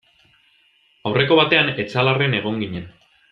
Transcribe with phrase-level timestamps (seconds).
[1.09, 2.89] Aurreko batean Etxalarren egon ginen.